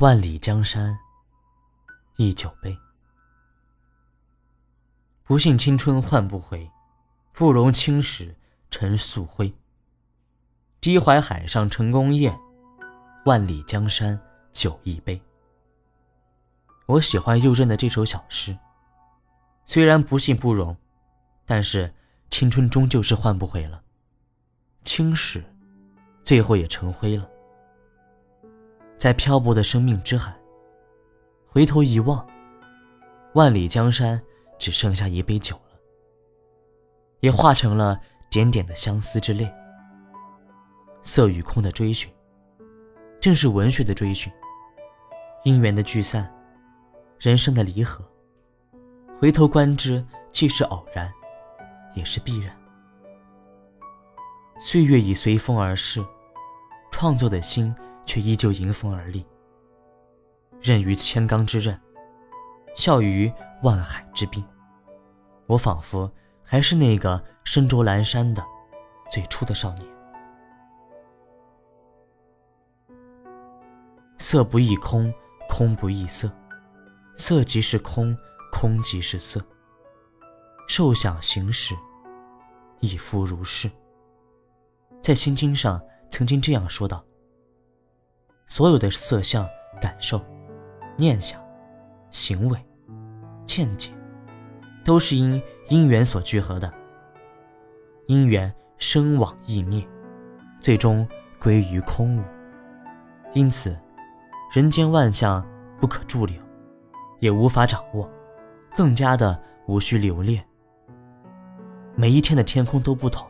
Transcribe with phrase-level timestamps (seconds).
[0.00, 0.98] 万里江山
[2.16, 2.74] 一酒杯。
[5.24, 6.70] 不信青春换不回，
[7.34, 8.34] 不容青史
[8.70, 9.54] 成素灰。
[10.80, 12.34] 低怀海上成功宴，
[13.26, 14.18] 万里江山
[14.52, 15.20] 酒一杯。
[16.86, 18.56] 我喜欢右任的这首小诗。
[19.66, 20.74] 虽然不幸不容，
[21.44, 21.94] 但是
[22.30, 23.82] 青春终究是换不回了。
[24.82, 25.44] 青史，
[26.24, 27.28] 最后也成灰了。
[29.00, 30.30] 在漂泊的生命之海，
[31.48, 32.28] 回头一望，
[33.32, 34.20] 万里江山
[34.58, 35.80] 只剩下一杯酒了，
[37.20, 37.98] 也化成了
[38.30, 39.50] 点点的相思之泪。
[41.02, 42.12] 色与空的追寻，
[43.18, 44.30] 正是文学的追寻。
[45.44, 46.30] 姻缘的聚散，
[47.18, 48.04] 人生的离合。
[49.18, 51.10] 回头观之，既是偶然，
[51.94, 52.54] 也是必然。
[54.58, 56.04] 岁月已随风而逝，
[56.90, 59.26] 创作的心却依旧迎风而立。
[60.60, 61.80] 任于千钢之刃，
[62.76, 63.32] 笑于
[63.62, 64.44] 万海之滨。
[65.46, 66.10] 我仿佛
[66.42, 68.44] 还是那个身着蓝衫的
[69.10, 69.86] 最初的少年。
[74.18, 75.12] 色不异空，
[75.48, 76.30] 空不异色，
[77.16, 78.16] 色即是空。
[78.52, 79.40] 空即是色，
[80.66, 81.74] 受想行识，
[82.80, 83.70] 亦复如是。
[85.00, 85.80] 在《心经》上
[86.10, 87.02] 曾经这样说道：
[88.50, 89.48] 所有的色相、
[89.80, 90.20] 感受、
[90.96, 91.40] 念想、
[92.10, 92.58] 行为、
[93.46, 93.92] 见解，
[94.84, 96.70] 都是因因缘所聚合的。
[98.08, 99.86] 因缘生往易灭，
[100.60, 101.06] 最终
[101.38, 102.24] 归于空无。
[103.34, 103.78] 因此，
[104.52, 105.46] 人间万象
[105.80, 106.36] 不可驻留，
[107.20, 108.10] 也无法掌握。
[108.74, 110.44] 更加的无需留恋。
[111.94, 113.24] 每一天的天空都不同，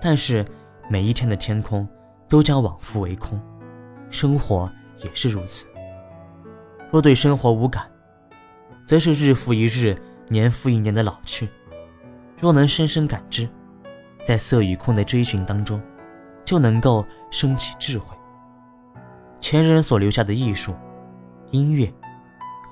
[0.00, 0.46] 但是
[0.88, 1.88] 每一天的天空
[2.28, 3.40] 都将往复为空，
[4.14, 4.70] 生活
[5.02, 5.66] 也是如此。
[6.92, 7.90] 若对生活无感，
[8.86, 11.48] 则是日复一日、年复一年的老去；
[12.38, 13.48] 若能深深感知，
[14.24, 15.82] 在色与空的追寻当中，
[16.44, 18.16] 就能够升起智慧。
[19.40, 20.76] 前人所留下的艺术、
[21.50, 21.92] 音乐、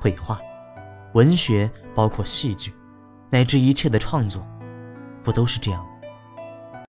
[0.00, 0.38] 绘画。
[1.14, 2.72] 文学包括戏剧，
[3.30, 4.46] 乃至一切的创作，
[5.24, 5.84] 不都是这样？